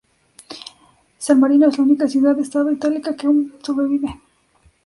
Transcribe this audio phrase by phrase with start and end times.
[1.19, 4.09] San Marino es la única ciudad-estado itálica que aún sobrevive.